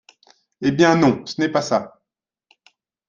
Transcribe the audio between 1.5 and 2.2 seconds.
pas ça!